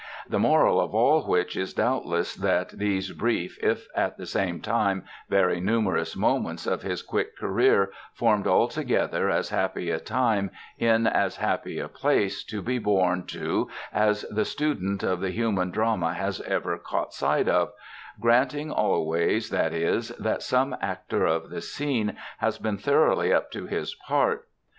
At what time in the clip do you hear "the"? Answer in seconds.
0.27-0.39, 4.17-4.25, 14.31-14.43, 15.21-15.29, 21.51-21.61